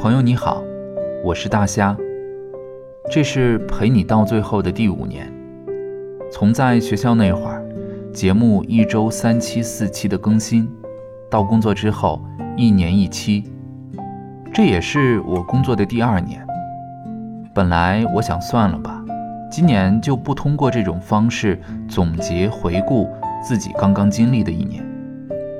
[0.00, 0.62] 朋友你好，
[1.22, 1.94] 我是大虾。
[3.12, 5.30] 这是陪你到最后的第五年。
[6.32, 7.62] 从在学校那会儿，
[8.10, 10.66] 节目一周三期四期的更新，
[11.28, 12.24] 到工作之后
[12.56, 13.44] 一年一期，
[14.54, 16.46] 这也是我工作的第二年。
[17.52, 19.04] 本来我想算了吧，
[19.52, 23.06] 今年就不通过这种方式总结回顾
[23.46, 24.82] 自己刚刚经历的一年，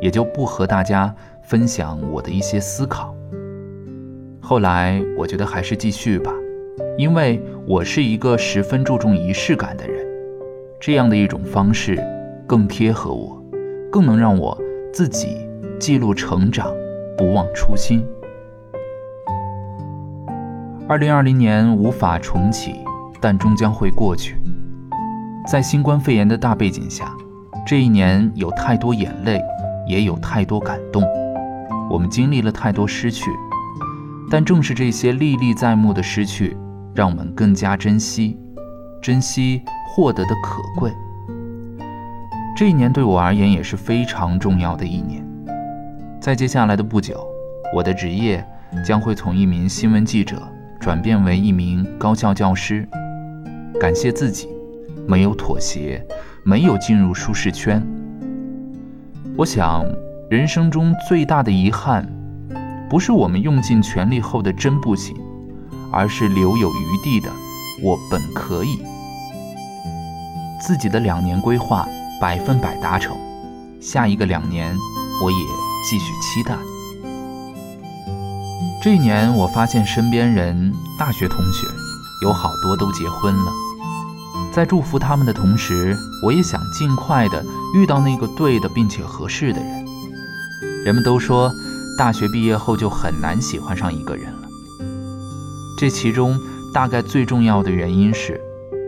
[0.00, 3.14] 也就不和大家分享我的一些思考。
[4.46, 6.30] 后来我觉得还是继续吧，
[6.98, 10.06] 因为我是一个十分注重仪式感的人，
[10.78, 11.98] 这样的一种方式
[12.46, 13.42] 更贴合我，
[13.90, 14.60] 更能让我
[14.92, 15.48] 自己
[15.80, 16.70] 记录成长，
[17.16, 18.04] 不忘初心。
[20.86, 22.74] 二零二零年无法重启，
[23.22, 24.36] 但终将会过去。
[25.50, 27.10] 在新冠肺炎的大背景下，
[27.66, 29.40] 这一年有太多眼泪，
[29.88, 31.02] 也有太多感动，
[31.90, 33.30] 我们经历了太多失去。
[34.30, 36.56] 但正是这些历历在目的失去，
[36.94, 38.38] 让我们更加珍惜，
[39.00, 40.90] 珍惜获得的可贵。
[42.56, 45.24] 这一年对我而言也是非常重要的一年。
[46.20, 47.26] 在接下来的不久，
[47.74, 48.44] 我的职业
[48.84, 50.40] 将会从一名新闻记者
[50.80, 52.88] 转变为一名高校教师。
[53.80, 54.48] 感谢自己，
[55.06, 56.04] 没有妥协，
[56.44, 57.84] 没有进入舒适圈。
[59.36, 59.84] 我想，
[60.30, 62.08] 人生中最大的遗憾。
[62.94, 65.16] 不是我们用尽全力后的真不行，
[65.90, 67.28] 而是留有余地的
[67.82, 68.78] 我本可以。
[70.64, 71.88] 自己的两年规划
[72.20, 73.16] 百分百达成，
[73.80, 74.72] 下一个两年
[75.20, 75.38] 我也
[75.90, 76.56] 继续期待。
[78.80, 81.66] 这一年我发现身边人大学同学
[82.22, 83.50] 有好多都结婚了，
[84.52, 89.84] 在祝福他们的同时，我也想尽快的遇到那个对的并且合适的人。
[90.84, 91.52] 人们都说。
[91.96, 94.48] 大学毕业后就很难喜欢上一个人了。
[95.78, 96.38] 这其中
[96.72, 98.40] 大概最重要的原因是，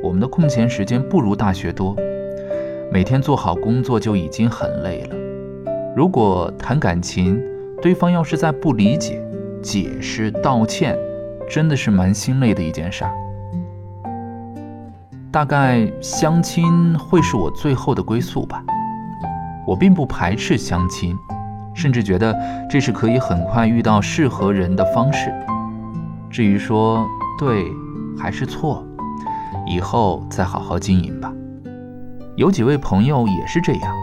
[0.03, 1.97] 我们的空闲时间不如大学多，
[2.93, 5.16] 每天做好工作就已经很累了。
[5.95, 7.41] 如果谈感情，
[7.81, 9.22] 对方要是再不理解、
[9.62, 10.97] 解释、道歉，
[11.49, 13.12] 真的是蛮心累的一件事儿。
[15.31, 18.65] 大概相亲会是我最后的归宿吧。
[19.66, 21.15] 我并不排斥相亲。
[21.77, 22.35] 甚至觉得
[22.69, 25.33] 这是可以很快遇到适合人的方式。
[26.31, 27.07] 至于说
[27.39, 27.67] 对
[28.19, 28.85] 还是错，
[29.67, 31.33] 以后再好好经营吧。
[32.35, 33.95] 有几位朋友也是这样，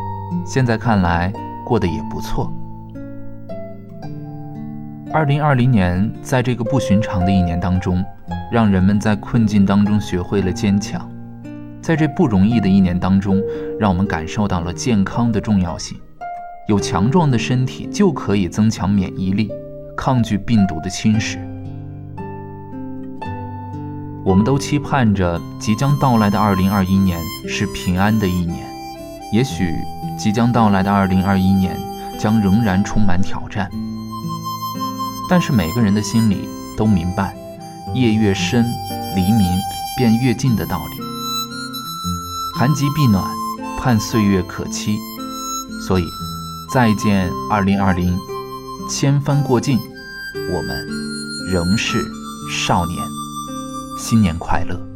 [0.46, 1.34] 现在看来
[1.66, 2.52] 过得也不错。
[5.12, 8.04] 二零二零年，在这个不寻常的一年当中，
[8.52, 11.08] 让人们在困境当中学会了坚强。
[11.82, 13.40] 在这不容易的一年当中，
[13.80, 16.00] 让我们感受到了健康的重要性。
[16.68, 19.50] 有强壮的身体，就可以增强免疫力，
[19.98, 21.38] 抗拒病毒的侵蚀。
[24.24, 27.20] 我们都期盼着即将到来的2021年
[27.50, 28.66] 是平安的一年，
[29.34, 29.74] 也许
[30.18, 31.78] 即将到来的2021年
[32.18, 33.70] 将仍然充满挑战。
[35.30, 36.48] 但是每个人的心里
[36.78, 37.36] 都明白，
[37.94, 38.66] 夜越深，
[39.16, 39.60] 黎明
[39.98, 41.04] 便越近的道理。
[42.56, 43.30] 寒极必暖，
[43.78, 44.98] 盼岁月可期，
[45.86, 46.06] 所以。
[46.74, 48.18] 再见，二零二零，
[48.90, 49.78] 千帆过尽，
[50.52, 50.88] 我们
[51.48, 52.04] 仍是
[52.50, 52.98] 少年。
[53.96, 54.93] 新年快乐！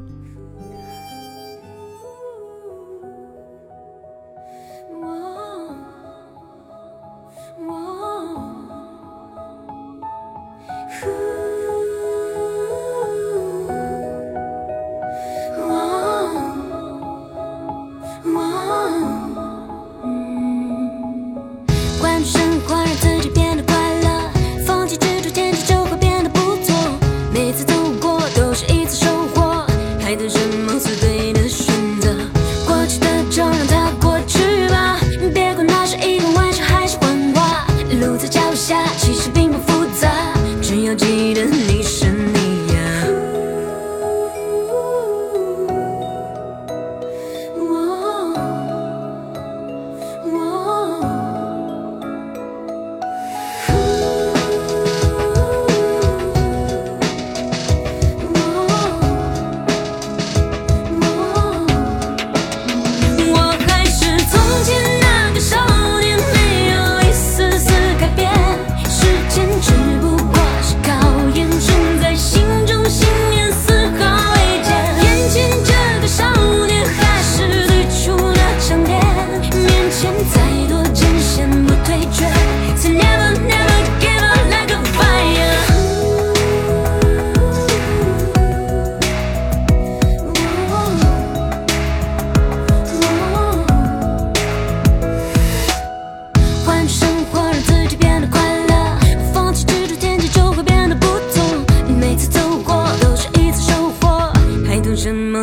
[38.97, 39.36] 其实，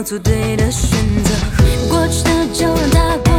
[0.05, 0.91] 做对的选
[1.25, 1.35] 择。
[1.89, 3.34] 过去的就让它过